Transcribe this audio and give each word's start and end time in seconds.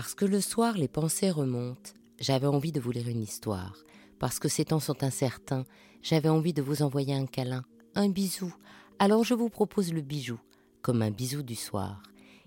Parce 0.00 0.14
que 0.14 0.24
le 0.24 0.40
soir 0.40 0.78
les 0.78 0.88
pensées 0.88 1.28
remontent, 1.28 1.90
j'avais 2.18 2.46
envie 2.46 2.72
de 2.72 2.80
vous 2.80 2.90
lire 2.90 3.08
une 3.08 3.20
histoire. 3.20 3.76
Parce 4.18 4.38
que 4.38 4.48
ces 4.48 4.64
temps 4.64 4.80
sont 4.80 5.04
incertains, 5.04 5.66
j'avais 6.00 6.30
envie 6.30 6.54
de 6.54 6.62
vous 6.62 6.80
envoyer 6.80 7.12
un 7.12 7.26
câlin, 7.26 7.66
un 7.94 8.08
bisou. 8.08 8.50
Alors 8.98 9.24
je 9.24 9.34
vous 9.34 9.50
propose 9.50 9.92
le 9.92 10.00
bijou, 10.00 10.40
comme 10.80 11.02
un 11.02 11.10
bisou 11.10 11.42
du 11.42 11.54
soir. 11.54 12.02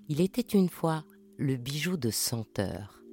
Il 0.09 0.19
était 0.19 0.41
une 0.41 0.67
fois 0.67 1.03
le 1.37 1.55
bijou 1.55 1.95
de 1.95 2.09
senteur. 2.09 3.03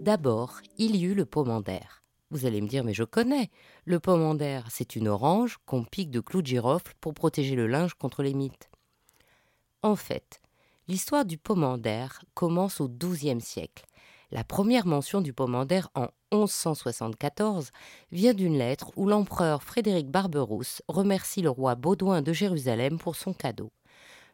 D'abord, 0.00 0.62
il 0.78 0.96
y 0.96 1.04
eut 1.04 1.14
le 1.14 1.26
pomander. 1.26 1.82
Vous 2.30 2.46
allez 2.46 2.62
me 2.62 2.68
dire, 2.68 2.84
mais 2.84 2.94
je 2.94 3.04
connais. 3.04 3.50
Le 3.84 4.00
pomander, 4.00 4.62
c'est 4.70 4.96
une 4.96 5.08
orange 5.08 5.58
qu'on 5.66 5.84
pique 5.84 6.10
de 6.10 6.20
clous 6.20 6.40
de 6.40 6.46
girofle 6.46 6.94
pour 7.02 7.12
protéger 7.12 7.54
le 7.54 7.66
linge 7.66 7.92
contre 7.96 8.22
les 8.22 8.32
mites. 8.32 8.70
En 9.82 9.94
fait, 9.94 10.40
l'histoire 10.88 11.24
du 11.24 11.38
pomander 11.38 12.06
commence 12.34 12.80
au 12.80 12.88
XIIe 12.88 13.40
siècle. 13.40 13.84
La 14.30 14.44
première 14.44 14.86
mention 14.86 15.20
du 15.20 15.32
pomander 15.32 15.82
en 15.94 16.08
1174 16.32 17.70
vient 18.10 18.34
d'une 18.34 18.58
lettre 18.58 18.90
où 18.96 19.06
l'empereur 19.06 19.62
Frédéric 19.62 20.10
Barberousse 20.10 20.82
remercie 20.88 21.42
le 21.42 21.50
roi 21.50 21.74
Baudouin 21.76 22.22
de 22.22 22.32
Jérusalem 22.32 22.98
pour 22.98 23.14
son 23.16 23.32
cadeau. 23.32 23.70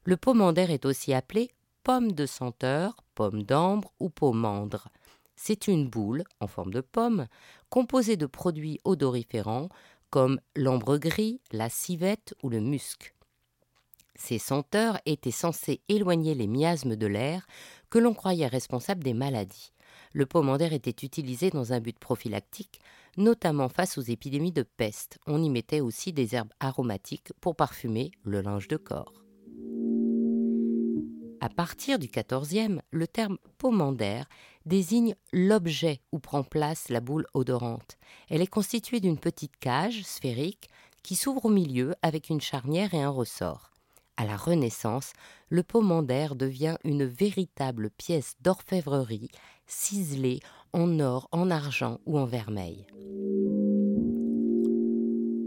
Le 0.05 0.17
pomander 0.17 0.67
est 0.71 0.87
aussi 0.87 1.13
appelé 1.13 1.51
pomme 1.85 2.13
de 2.13 2.27
senteur, 2.27 2.97
pomme 3.15 3.43
d'ambre 3.43 3.93
ou 4.01 4.09
pomandre. 4.09 4.89
C'est 5.37 5.69
une 5.69 5.89
boule, 5.89 6.25
en 6.41 6.47
forme 6.47 6.73
de 6.73 6.81
pomme, 6.81 7.27
composée 7.69 8.17
de 8.17 8.27
produits 8.27 8.79
odoriférants 8.85 9.69
comme 10.11 10.41
l'ambre 10.57 10.99
gris, 10.99 11.41
la 11.53 11.69
civette 11.69 12.35
ou 12.43 12.51
le 12.51 12.61
musc. 12.61 13.15
Ces 14.15 14.39
senteurs 14.39 15.01
étaient 15.07 15.31
censés 15.31 15.81
éloigner 15.89 16.35
les 16.35 16.47
miasmes 16.47 16.97
de 16.97 17.07
l'air 17.07 17.47
que 17.91 17.99
l'on 17.99 18.15
croyait 18.15 18.47
responsables 18.47 19.03
des 19.03 19.15
maladies. 19.15 19.73
Le 20.13 20.27
pomander 20.27 20.75
était 20.75 21.05
utilisé 21.07 21.51
dans 21.51 21.73
un 21.73 21.81
but 21.81 21.99
prophylactique, 21.99 22.81
notamment 23.17 23.69
face 23.69 23.99
aux 23.99 24.03
épidémies 24.03 24.53
de 24.53 24.63
peste. 24.63 25.19
On 25.27 25.43
y 25.43 25.51
mettait 25.51 25.81
aussi 25.81 26.13
des 26.13 26.35
herbes 26.35 26.53
aromatiques 26.61 27.33
pour 27.41 27.57
parfumer 27.57 28.11
le 28.25 28.41
linge 28.43 28.69
de 28.69 28.77
corps. 28.77 29.23
À 31.41 31.49
partir 31.49 31.99
du 31.99 32.07
XIVe, 32.07 32.81
le 32.93 33.07
terme 33.09 33.37
pomander 33.59 34.23
désigne 34.65 35.17
l'objet 35.33 36.01
où 36.13 36.21
prend 36.21 36.45
place 36.45 36.89
la 36.89 37.01
boule 37.01 37.27
odorante. 37.35 37.99
Elle 38.31 38.43
est 38.43 38.47
constituée 38.47 39.01
d'une 39.01 39.19
petite 39.19 39.57
cage 39.57 40.05
sphérique 40.05 40.69
qui 41.03 41.17
s'ouvre 41.17 41.47
au 41.47 41.51
milieu 41.51 41.97
avec 42.03 42.31
une 42.31 42.41
charnière 42.41 42.95
et 42.95 43.03
un 43.03 43.11
ressort. 43.11 43.72
À 44.17 44.25
la 44.25 44.37
Renaissance, 44.37 45.13
le 45.49 45.63
pomander 45.63 46.29
devient 46.35 46.77
une 46.85 47.05
véritable 47.05 47.91
pièce 47.91 48.35
d'orfèvrerie 48.41 49.31
ciselée 49.67 50.41
en 50.73 51.01
or, 51.01 51.29
en 51.33 51.51
argent 51.51 51.99
ou 52.07 52.19
en 52.19 52.27
vermeil. 52.27 52.87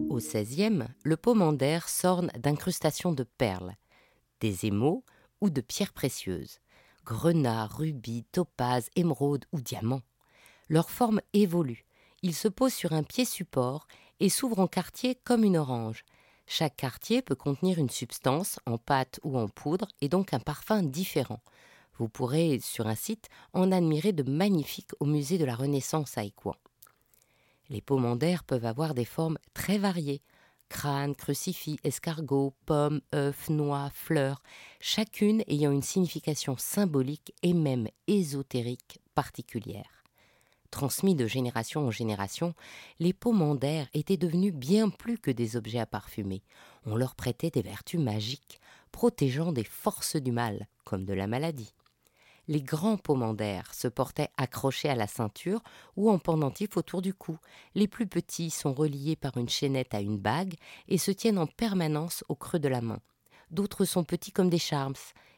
Au 0.09 0.17
XVIe, 0.17 0.85
le 1.03 1.17
pomander 1.17 1.79
s'orne 1.87 2.31
d'incrustations 2.37 3.11
de 3.11 3.23
perles, 3.23 3.75
des 4.39 4.65
émaux, 4.65 5.03
ou 5.41 5.49
de 5.49 5.61
pierres 5.61 5.93
précieuses, 5.93 6.59
grenats, 7.05 7.67
rubis, 7.67 8.25
topazes, 8.31 8.89
émeraudes 8.95 9.45
ou 9.51 9.61
diamants. 9.61 10.01
Leur 10.69 10.89
forme 10.89 11.21
évolue. 11.33 11.85
Ils 12.23 12.33
se 12.33 12.47
posent 12.47 12.73
sur 12.73 12.93
un 12.93 13.03
pied 13.03 13.25
support 13.25 13.87
et 14.19 14.29
s'ouvrent 14.29 14.59
en 14.59 14.67
quartier 14.67 15.15
comme 15.15 15.43
une 15.43 15.57
orange. 15.57 16.03
Chaque 16.47 16.75
quartier 16.75 17.21
peut 17.21 17.35
contenir 17.35 17.79
une 17.79 17.89
substance 17.89 18.59
en 18.65 18.77
pâte 18.77 19.19
ou 19.23 19.37
en 19.37 19.47
poudre 19.47 19.87
et 20.01 20.09
donc 20.09 20.33
un 20.33 20.39
parfum 20.39 20.83
différent. 20.83 21.41
Vous 21.97 22.09
pourrez, 22.09 22.59
sur 22.59 22.87
un 22.87 22.95
site, 22.95 23.29
en 23.53 23.71
admirer 23.71 24.11
de 24.11 24.29
magnifiques 24.29 24.91
au 24.99 25.05
musée 25.05 25.37
de 25.37 25.45
la 25.45 25.55
Renaissance 25.55 26.17
à 26.17 26.23
Écouen. 26.23 26.55
Les 27.69 27.81
pomander 27.81 28.37
peuvent 28.45 28.65
avoir 28.65 28.93
des 28.93 29.05
formes 29.05 29.37
très 29.53 29.77
variées, 29.77 30.21
crâne, 30.69 31.15
crucifix, 31.15 31.77
escargot, 31.83 32.53
pomme, 32.65 33.01
œuf, 33.13 33.49
noix, 33.49 33.89
fleurs, 33.93 34.43
chacune 34.79 35.43
ayant 35.47 35.71
une 35.71 35.81
signification 35.81 36.57
symbolique 36.57 37.33
et 37.41 37.53
même 37.53 37.87
ésotérique 38.07 38.99
particulière. 39.15 39.94
Transmis 40.71 41.15
de 41.15 41.27
génération 41.27 41.87
en 41.87 41.91
génération, 41.91 42.53
les 42.99 43.13
pomander 43.13 43.85
étaient 43.93 44.17
devenus 44.17 44.53
bien 44.53 44.89
plus 44.89 45.17
que 45.17 45.31
des 45.31 45.55
objets 45.55 45.79
à 45.79 45.85
parfumer. 45.85 46.43
On 46.85 46.95
leur 46.95 47.15
prêtait 47.15 47.49
des 47.51 47.61
vertus 47.61 47.99
magiques, 47.99 48.59
protégeant 48.91 49.51
des 49.51 49.63
forces 49.63 50.15
du 50.15 50.31
mal, 50.31 50.67
comme 50.83 51.05
de 51.05 51.13
la 51.13 51.27
maladie 51.27 51.73
les 52.47 52.61
grands 52.61 52.97
pomandères 52.97 53.73
se 53.73 53.87
portaient 53.87 54.29
accrochés 54.37 54.89
à 54.89 54.95
la 54.95 55.07
ceinture 55.07 55.61
ou 55.95 56.09
en 56.09 56.19
pendentif 56.19 56.77
autour 56.77 57.01
du 57.01 57.13
cou. 57.13 57.37
Les 57.73 57.87
plus 57.87 58.07
petits 58.07 58.49
sont 58.49 58.73
reliés 58.73 59.15
par 59.15 59.37
une 59.37 59.49
chaînette 59.49 59.93
à 59.93 60.01
une 60.01 60.17
bague 60.17 60.55
et 60.87 60.97
se 60.97 61.11
tiennent 61.11 61.39
en 61.39 61.47
permanence 61.47 62.23
au 62.29 62.35
creux 62.35 62.59
de 62.59 62.67
la 62.67 62.81
main. 62.81 62.99
D'autres 63.51 63.85
sont 63.85 64.03
petits 64.03 64.31
comme 64.31 64.49
des 64.49 64.59
charms 64.59 64.95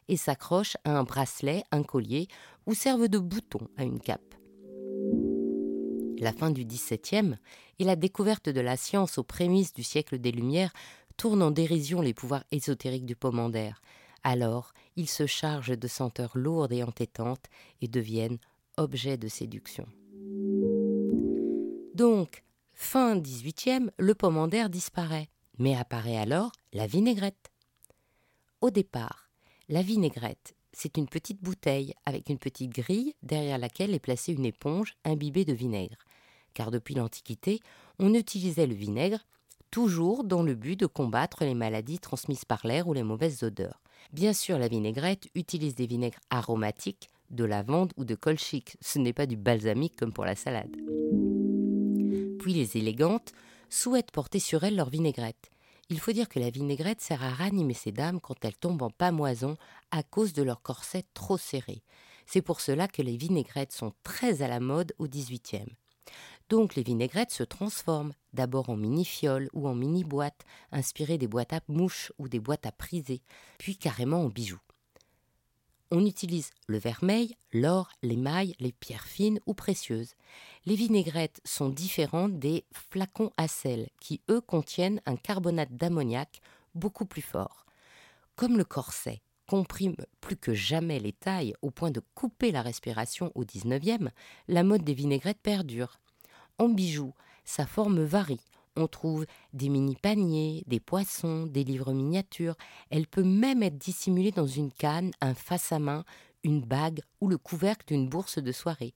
et 0.08 0.16
s'accrochent 0.16 0.76
à 0.84 0.98
un 0.98 1.04
bracelet, 1.04 1.64
un 1.70 1.82
collier 1.82 2.28
ou 2.66 2.74
servent 2.74 3.08
de 3.08 3.18
bouton 3.18 3.68
à 3.76 3.84
une 3.84 4.00
cape. 4.00 4.34
La 6.20 6.32
fin 6.32 6.50
du 6.50 6.64
XVIIe 6.64 7.36
et 7.78 7.84
la 7.84 7.94
découverte 7.94 8.48
de 8.48 8.60
la 8.60 8.76
science 8.76 9.18
aux 9.18 9.22
prémices 9.22 9.72
du 9.72 9.84
siècle 9.84 10.18
des 10.18 10.32
Lumières 10.32 10.72
tournent 11.16 11.42
en 11.42 11.52
dérision 11.52 12.00
les 12.00 12.14
pouvoirs 12.14 12.44
ésotériques 12.50 13.06
du 13.06 13.14
pomander. 13.14 13.70
Alors, 14.24 14.72
ils 14.96 15.08
se 15.08 15.26
chargent 15.26 15.78
de 15.78 15.88
senteurs 15.88 16.36
lourdes 16.36 16.72
et 16.72 16.82
entêtantes 16.82 17.46
et 17.80 17.86
deviennent 17.86 18.38
objets 18.76 19.16
de 19.16 19.28
séduction. 19.28 19.86
Donc, 21.94 22.42
fin 22.72 23.16
18e, 23.16 23.90
le 23.98 24.14
pomander 24.14 24.68
disparaît, 24.68 25.28
mais 25.58 25.76
apparaît 25.76 26.18
alors 26.18 26.50
la 26.72 26.88
vinaigrette. 26.88 27.52
Au 28.60 28.70
départ, 28.70 29.30
la 29.68 29.82
vinaigrette, 29.82 30.56
c'est 30.72 30.96
une 30.96 31.08
petite 31.08 31.42
bouteille 31.42 31.94
avec 32.06 32.28
une 32.28 32.38
petite 32.38 32.70
grille 32.70 33.14
derrière 33.22 33.58
laquelle 33.58 33.94
est 33.94 33.98
placée 33.98 34.32
une 34.32 34.44
éponge 34.44 34.94
imbibée 35.04 35.44
de 35.44 35.52
vinaigre. 35.52 35.96
Car 36.54 36.70
depuis 36.70 36.94
l'Antiquité, 36.94 37.60
on 37.98 38.14
utilisait 38.14 38.66
le 38.66 38.74
vinaigre 38.74 39.24
toujours 39.70 40.24
dans 40.24 40.42
le 40.42 40.54
but 40.54 40.78
de 40.78 40.86
combattre 40.86 41.44
les 41.44 41.54
maladies 41.54 41.98
transmises 41.98 42.44
par 42.44 42.66
l'air 42.66 42.88
ou 42.88 42.92
les 42.92 43.02
mauvaises 43.02 43.42
odeurs. 43.42 43.80
Bien 44.12 44.32
sûr, 44.32 44.58
la 44.58 44.68
vinaigrette 44.68 45.28
utilise 45.34 45.74
des 45.74 45.86
vinaigres 45.86 46.20
aromatiques, 46.30 47.08
de 47.30 47.44
lavande 47.44 47.92
ou 47.96 48.04
de 48.04 48.14
colchique. 48.14 48.76
Ce 48.80 48.98
n'est 48.98 49.12
pas 49.12 49.26
du 49.26 49.36
balsamique 49.36 49.96
comme 49.96 50.12
pour 50.12 50.24
la 50.24 50.36
salade. 50.36 50.74
Puis 52.38 52.54
les 52.54 52.76
élégantes 52.76 53.32
souhaitent 53.68 54.12
porter 54.12 54.38
sur 54.38 54.64
elles 54.64 54.76
leur 54.76 54.88
vinaigrette. 54.88 55.50
Il 55.90 56.00
faut 56.00 56.12
dire 56.12 56.28
que 56.28 56.38
la 56.38 56.50
vinaigrette 56.50 57.00
sert 57.00 57.22
à 57.22 57.30
ranimer 57.30 57.72
ces 57.72 57.92
dames 57.92 58.20
quand 58.20 58.44
elles 58.44 58.56
tombent 58.56 58.82
en 58.82 58.90
pamoison 58.90 59.56
à 59.90 60.02
cause 60.02 60.34
de 60.34 60.42
leur 60.42 60.60
corset 60.60 61.04
trop 61.14 61.38
serré. 61.38 61.82
C'est 62.26 62.42
pour 62.42 62.60
cela 62.60 62.88
que 62.88 63.00
les 63.00 63.16
vinaigrettes 63.16 63.72
sont 63.72 63.94
très 64.02 64.42
à 64.42 64.48
la 64.48 64.60
mode 64.60 64.92
au 64.98 65.08
XVIIIe. 65.08 65.74
Donc 66.50 66.74
les 66.74 66.82
vinaigrettes 66.82 67.30
se 67.30 67.42
transforment, 67.42 68.12
d'abord 68.34 68.68
en 68.68 68.76
mini-fioles 68.76 69.48
ou 69.54 69.66
en 69.66 69.74
mini-boîtes, 69.74 70.44
inspirées 70.72 71.16
des 71.16 71.26
boîtes 71.26 71.54
à 71.54 71.60
mouches 71.68 72.12
ou 72.18 72.28
des 72.28 72.40
boîtes 72.40 72.66
à 72.66 72.72
priser, 72.72 73.22
puis 73.56 73.78
carrément 73.78 74.22
en 74.22 74.28
bijoux. 74.28 74.60
On 75.90 76.04
utilise 76.04 76.50
le 76.66 76.76
vermeil, 76.76 77.34
l'or, 77.50 77.88
l'émail, 78.02 78.54
les 78.60 78.72
pierres 78.72 79.06
fines 79.06 79.40
ou 79.46 79.54
précieuses. 79.54 80.14
Les 80.66 80.74
vinaigrettes 80.74 81.40
sont 81.44 81.70
différentes 81.70 82.38
des 82.38 82.66
flacons 82.72 83.30
à 83.38 83.48
sel, 83.48 83.88
qui 83.98 84.20
eux 84.28 84.42
contiennent 84.42 85.00
un 85.06 85.16
carbonate 85.16 85.74
d'ammoniac 85.74 86.42
beaucoup 86.74 87.06
plus 87.06 87.22
fort. 87.22 87.64
Comme 88.36 88.58
le 88.58 88.64
corset 88.64 89.22
comprime 89.46 89.96
plus 90.20 90.36
que 90.36 90.52
jamais 90.52 91.00
les 91.00 91.14
tailles 91.14 91.54
au 91.62 91.70
point 91.70 91.90
de 91.90 92.02
couper 92.14 92.52
la 92.52 92.60
respiration 92.60 93.32
au 93.34 93.44
19e, 93.44 94.10
la 94.46 94.62
mode 94.62 94.84
des 94.84 94.92
vinaigrettes 94.92 95.40
perdure. 95.42 95.98
En 96.58 96.68
bijoux, 96.68 97.14
sa 97.46 97.66
forme 97.66 98.04
varie. 98.04 98.42
On 98.78 98.86
trouve 98.86 99.26
des 99.52 99.70
mini-paniers, 99.70 100.62
des 100.68 100.78
poissons, 100.78 101.46
des 101.46 101.64
livres 101.64 101.92
miniatures. 101.92 102.54
Elle 102.90 103.08
peut 103.08 103.24
même 103.24 103.64
être 103.64 103.76
dissimulée 103.76 104.30
dans 104.30 104.46
une 104.46 104.70
canne, 104.70 105.10
un 105.20 105.34
face-à-main, 105.34 106.04
une 106.44 106.60
bague 106.60 107.00
ou 107.20 107.26
le 107.26 107.38
couvercle 107.38 107.86
d'une 107.88 108.08
bourse 108.08 108.38
de 108.38 108.52
soirée. 108.52 108.94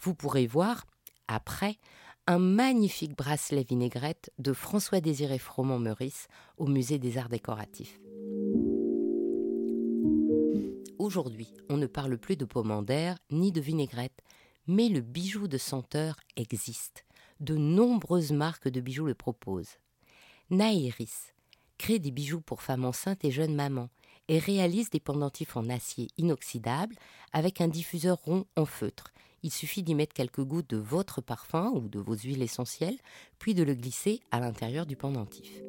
Vous 0.00 0.14
pourrez 0.14 0.46
voir, 0.46 0.86
après, 1.28 1.76
un 2.26 2.38
magnifique 2.38 3.14
bracelet 3.14 3.62
vinaigrette 3.62 4.32
de 4.38 4.54
François-Désiré 4.54 5.38
Froment-Meurice 5.38 6.26
au 6.56 6.66
Musée 6.66 6.98
des 6.98 7.18
Arts 7.18 7.28
Décoratifs. 7.28 8.00
Aujourd'hui, 10.98 11.52
on 11.68 11.76
ne 11.76 11.86
parle 11.86 12.16
plus 12.16 12.36
de 12.36 12.46
pomander 12.46 13.12
ni 13.30 13.52
de 13.52 13.60
vinaigrette, 13.60 14.22
mais 14.66 14.88
le 14.88 15.02
bijou 15.02 15.46
de 15.46 15.58
senteur 15.58 16.16
existe. 16.36 17.04
De 17.40 17.56
nombreuses 17.56 18.32
marques 18.32 18.68
de 18.68 18.80
bijoux 18.80 19.06
le 19.06 19.14
proposent. 19.14 19.78
Naïris 20.50 21.32
crée 21.78 21.98
des 21.98 22.10
bijoux 22.10 22.42
pour 22.42 22.60
femmes 22.60 22.84
enceintes 22.84 23.24
et 23.24 23.30
jeunes 23.30 23.54
mamans 23.54 23.88
et 24.28 24.38
réalise 24.38 24.90
des 24.90 25.00
pendentifs 25.00 25.56
en 25.56 25.70
acier 25.70 26.08
inoxydable 26.18 26.94
avec 27.32 27.62
un 27.62 27.68
diffuseur 27.68 28.18
rond 28.18 28.44
en 28.56 28.66
feutre. 28.66 29.12
Il 29.42 29.50
suffit 29.50 29.82
d'y 29.82 29.94
mettre 29.94 30.12
quelques 30.12 30.44
gouttes 30.44 30.68
de 30.68 30.76
votre 30.76 31.22
parfum 31.22 31.70
ou 31.74 31.88
de 31.88 31.98
vos 31.98 32.14
huiles 32.14 32.42
essentielles, 32.42 32.98
puis 33.38 33.54
de 33.54 33.62
le 33.62 33.74
glisser 33.74 34.20
à 34.30 34.38
l'intérieur 34.38 34.84
du 34.84 34.96
pendentif. 34.96 35.62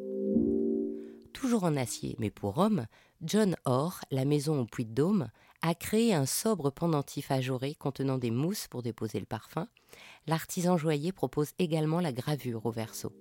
Toujours 1.32 1.64
en 1.64 1.78
acier, 1.78 2.18
mais 2.20 2.32
pour 2.32 2.58
homme, 2.58 2.86
John 3.22 3.56
Orr, 3.64 4.02
la 4.12 4.26
maison 4.26 4.60
au 4.60 4.66
Puy 4.66 4.86
de 4.86 4.94
Dôme, 4.94 5.30
a 5.62 5.76
créé 5.76 6.14
un 6.14 6.26
sobre 6.26 6.70
pendentif 6.70 7.32
ajouré 7.32 7.76
contenant 7.76 8.18
des 8.18 8.32
mousses 8.32 8.68
pour 8.68 8.82
déposer 8.82 9.20
le 9.20 9.26
parfum. 9.26 9.68
L'artisan 10.28 10.78
joaillier 10.78 11.12
propose 11.12 11.52
également 11.60 12.00
la 12.00 12.12
gravure 12.12 12.66
au 12.66 12.72
verso. 12.72 13.14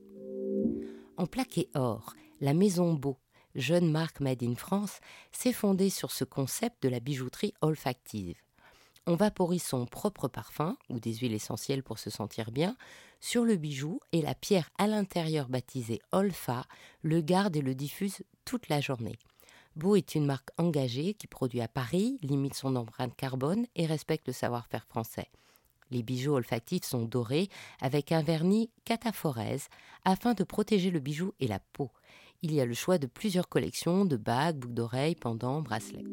En 1.16 1.26
plaqué 1.26 1.68
or, 1.74 2.14
la 2.40 2.54
maison 2.54 2.94
Beau, 2.94 3.18
jeune 3.54 3.90
marque 3.90 4.20
made 4.20 4.42
in 4.42 4.54
France, 4.54 5.00
s'est 5.32 5.52
fondée 5.52 5.90
sur 5.90 6.10
ce 6.12 6.24
concept 6.24 6.82
de 6.82 6.88
la 6.88 7.00
bijouterie 7.00 7.54
olfactive. 7.60 8.36
On 9.06 9.16
vaporise 9.16 9.62
son 9.62 9.86
propre 9.86 10.28
parfum 10.28 10.76
ou 10.88 11.00
des 11.00 11.14
huiles 11.14 11.34
essentielles 11.34 11.82
pour 11.82 11.98
se 11.98 12.10
sentir 12.10 12.52
bien 12.52 12.76
sur 13.20 13.44
le 13.44 13.56
bijou 13.56 14.00
et 14.12 14.22
la 14.22 14.34
pierre 14.34 14.70
à 14.78 14.86
l'intérieur 14.86 15.48
baptisée 15.48 16.00
Olfa 16.12 16.64
le 17.02 17.20
garde 17.20 17.56
et 17.56 17.62
le 17.62 17.74
diffuse 17.74 18.22
toute 18.44 18.68
la 18.68 18.80
journée. 18.80 19.18
Beau 19.76 19.96
est 19.96 20.14
une 20.14 20.26
marque 20.26 20.50
engagée 20.58 21.14
qui 21.14 21.26
produit 21.26 21.60
à 21.60 21.68
Paris, 21.68 22.18
limite 22.22 22.54
son 22.54 22.76
empreinte 22.76 23.16
carbone 23.16 23.66
et 23.76 23.86
respecte 23.86 24.26
le 24.26 24.32
savoir-faire 24.32 24.86
français. 24.86 25.28
Les 25.90 26.02
bijoux 26.02 26.32
olfactifs 26.32 26.84
sont 26.84 27.04
dorés 27.04 27.48
avec 27.80 28.12
un 28.12 28.22
vernis 28.22 28.70
cataphorèse 28.84 29.68
afin 30.04 30.34
de 30.34 30.44
protéger 30.44 30.90
le 30.90 31.00
bijou 31.00 31.34
et 31.40 31.48
la 31.48 31.60
peau. 31.72 31.90
Il 32.42 32.54
y 32.54 32.60
a 32.60 32.66
le 32.66 32.74
choix 32.74 32.98
de 32.98 33.06
plusieurs 33.06 33.48
collections 33.48 34.04
de 34.04 34.16
bagues, 34.16 34.58
boucles 34.58 34.74
d'oreilles, 34.74 35.14
pendants, 35.14 35.60
bracelets. 35.60 36.04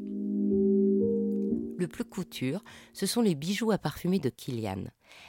Le 1.78 1.88
plus 1.88 2.06
couture, 2.06 2.64
ce 2.92 3.06
sont 3.06 3.22
les 3.22 3.36
bijoux 3.36 3.70
à 3.70 3.78
parfumer 3.78 4.18
de 4.18 4.30
Kilian. 4.30 4.86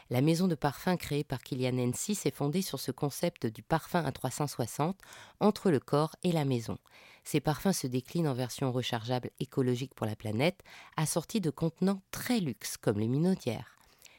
La 0.09 0.23
maison 0.23 0.49
de 0.49 0.55
parfum 0.55 0.97
créée 0.97 1.23
par 1.23 1.43
Kilian 1.43 1.77
N6 1.77 2.15
s'est 2.15 2.31
fondée 2.31 2.63
sur 2.63 2.81
ce 2.81 2.91
concept 2.91 3.47
du 3.47 3.63
parfum 3.63 4.03
à 4.03 4.13
360 4.13 4.99
entre 5.41 5.71
le 5.71 5.79
corps 5.79 6.17
et 6.23 6.33
la 6.33 6.47
maison. 6.47 6.79
Ces 7.23 7.41
parfums 7.41 7.75
se 7.75 7.87
déclinent 7.87 8.29
en 8.29 8.33
version 8.33 8.73
rechargeable 8.73 9.31
écologique 9.41 9.95
pour 9.95 10.07
la 10.07 10.17
planète, 10.17 10.63
assortis 10.97 11.43
de 11.43 11.51
contenants 11.51 12.01
très 12.13 12.41
luxe 12.41 12.79
comme 12.79 12.99
les 12.99 13.09
minaudières. 13.09 13.77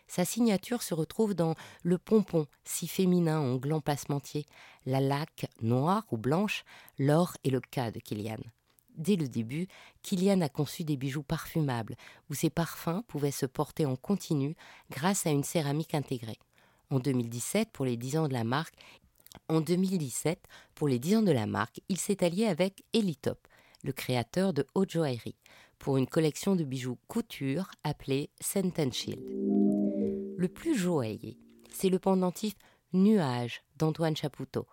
Sa 0.08 0.24
signature 0.24 0.84
se 0.84 0.94
retrouve 0.94 1.34
dans 1.34 1.56
le 1.82 1.98
pompon, 1.98 2.46
si 2.64 2.88
féminin 2.88 3.40
en 3.40 3.56
gland 3.56 3.82
passementier, 3.82 4.46
la 4.86 5.00
laque 5.00 5.48
noire 5.64 6.06
ou 6.12 6.18
blanche, 6.18 6.64
l'or 7.00 7.38
et 7.44 7.50
le 7.50 7.60
cas 7.60 7.90
de 7.90 8.00
Kilian. 8.00 8.38
Dès 9.00 9.16
le 9.16 9.30
début, 9.30 9.68
Kilian 10.04 10.42
a 10.42 10.50
conçu 10.50 10.84
des 10.84 10.98
bijoux 10.98 11.24
parfumables, 11.24 11.96
où 12.30 12.34
ces 12.34 12.50
parfums 12.50 13.02
pouvaient 13.08 13.32
se 13.32 13.46
porter 13.46 13.86
en 13.86 13.96
continu 13.96 14.56
grâce 14.92 15.26
à 15.26 15.32
une 15.32 15.46
céramique 15.46 15.96
intégrée. 15.96 16.38
En 16.90 17.00
2017, 17.00 17.70
pour 17.72 17.86
les 17.86 17.96
10 17.96 18.18
ans 18.18 18.28
de 18.28 18.34
la 18.34 18.44
marque, 18.44 18.76
en 19.48 19.62
2017, 19.62 20.44
pour 20.76 20.90
les 20.90 21.00
10 21.00 21.16
ans 21.18 21.22
de 21.22 21.34
il 21.88 21.98
s'est 21.98 22.24
allié 22.26 22.46
avec 22.46 22.84
Elitop, 22.92 23.48
le 23.84 23.94
créateur 23.94 24.54
de 24.54 24.68
haute 24.76 24.92
joaillerie, 24.92 25.38
pour 25.78 25.96
une 25.96 26.08
collection 26.08 26.58
de 26.58 26.66
bijoux 26.66 26.98
couture 27.08 27.72
appelée 27.86 28.30
Scent 28.42 28.92
Shield. 28.92 29.24
Le 30.38 30.48
plus 30.50 30.78
joaillier, 30.78 31.38
c'est 31.72 31.90
le 31.90 32.00
pendentif 32.00 32.56
Nuage 32.92 33.62
d'Antoine 33.78 34.18
Chapoutot 34.18 34.68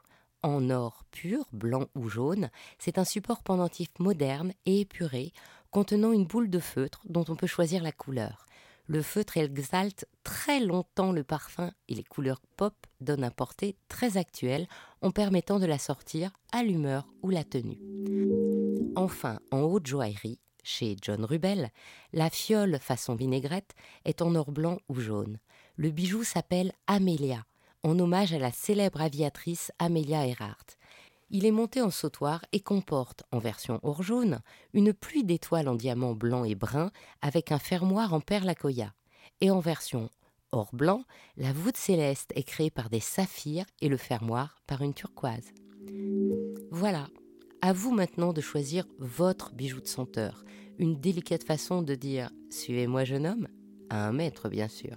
en 0.47 0.71
or 0.71 1.05
pur, 1.11 1.45
blanc 1.53 1.87
ou 1.97 2.09
jaune. 2.09 2.51
C'est 2.79 2.99
un 2.99 3.05
support 3.05 3.43
pendentif 3.43 3.89
moderne 3.99 4.53
et 4.65 4.81
épuré 4.81 5.33
contenant 5.71 6.13
une 6.13 6.25
boule 6.25 6.49
de 6.49 6.61
feutre 6.61 7.03
dont 7.09 7.25
on 7.29 7.37
peut 7.37 7.49
choisir 7.49 7.83
la 7.83 7.93
couleur. 7.93 8.47
Le 8.87 9.03
feutre 9.03 9.37
exalte 9.37 10.07
très 10.23 10.61
longtemps 10.61 11.11
le 11.11 11.25
parfum 11.25 11.73
et 11.89 11.95
les 11.97 12.05
couleurs 12.05 12.41
pop 12.57 12.75
donnent 13.01 13.25
un 13.25 13.33
porté 13.33 13.77
très 13.89 14.17
actuel 14.17 14.69
en 15.03 15.11
permettant 15.11 15.59
de 15.59 15.67
la 15.67 15.79
sortir 15.79 16.31
à 16.53 16.63
l'humeur 16.63 17.09
ou 17.23 17.31
la 17.31 17.43
tenue. 17.43 17.81
Enfin, 18.95 19.41
en 19.51 19.63
haute 19.63 19.89
joaillerie, 19.89 20.39
chez 20.63 20.97
John 21.03 21.25
Rubel, 21.25 21.73
la 22.13 22.31
fiole 22.31 22.79
façon 22.79 23.17
vinaigrette 23.17 23.75
est 24.05 24.23
en 24.23 24.37
or 24.37 24.53
blanc 24.53 24.79
ou 24.89 25.01
jaune. 25.01 25.41
Le 25.75 25.91
bijou 25.91 26.23
s'appelle 26.23 26.73
Amélia 26.87 27.45
en 27.87 28.01
hommage 28.01 28.33
à 28.33 28.39
la 28.41 28.51
célèbre 28.51 29.01
aviatrice 29.01 29.71
Amelia 29.79 30.27
Earhart. 30.27 30.67
Il 31.31 31.47
est 31.47 31.53
monté 31.53 31.81
en 31.81 31.91
sautoir 31.91 32.45
et 32.53 32.59
comporte, 32.59 33.23
en 33.31 33.39
version 33.39 33.79
or 33.85 34.03
jaune, 34.03 34.41
une 34.75 34.93
pluie 34.93 35.23
d'étoiles 35.23 35.69
en 35.69 35.77
diamant 35.77 36.13
blanc 36.13 36.45
et 36.45 36.57
brun 36.57 36.91
avec 37.23 37.53
un 37.53 37.61
fermoir 37.61 38.13
en 38.13 38.21
perle 38.21 38.49
à 38.49 38.57
coya. 38.57 38.93
Et 39.41 39.51
en 39.51 39.61
version 39.61 40.11
or 40.51 40.71
blanc, 40.73 41.05
la 41.37 41.53
voûte 41.53 41.77
céleste 41.77 42.33
est 42.35 42.43
créée 42.43 42.71
par 42.71 42.91
des 42.91 42.99
saphirs 42.99 43.67
et 43.81 43.89
le 43.89 43.97
fermoir 43.97 44.57
par 44.67 44.83
une 44.83 44.95
turquoise. 44.95 45.53
Voilà, 46.73 47.07
à 47.63 47.73
vous 47.73 47.93
maintenant 47.93 48.33
de 48.33 48.41
choisir 48.41 48.85
votre 48.99 49.53
bijou 49.55 49.81
de 49.81 49.87
senteur. 49.87 50.45
Une 50.79 50.99
délicate 50.99 51.45
façon 51.45 51.83
de 51.83 51.95
dire 51.95 52.31
Suivez-moi, 52.51 53.05
jeune 53.05 53.29
homme, 53.29 53.47
à 53.91 54.09
un 54.09 54.13
maître, 54.13 54.49
bien 54.49 54.69
sûr. 54.69 54.97